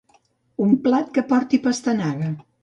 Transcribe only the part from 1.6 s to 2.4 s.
pastanaga.